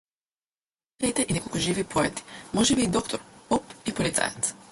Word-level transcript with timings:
Повикајте 1.01 1.25
и 1.25 1.35
неколку 1.37 1.61
живи 1.65 1.83
поети, 1.91 2.25
можеби 2.59 2.87
и 2.89 2.91
доктор, 2.97 3.23
поп 3.51 3.79
и 3.93 3.97
полицаец. 4.01 4.55